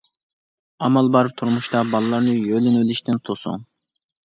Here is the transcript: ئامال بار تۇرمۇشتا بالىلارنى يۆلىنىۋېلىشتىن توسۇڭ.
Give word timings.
ئامال 0.85 1.09
بار 1.17 1.29
تۇرمۇشتا 1.41 1.83
بالىلارنى 1.93 2.35
يۆلىنىۋېلىشتىن 2.39 3.23
توسۇڭ. 3.31 3.65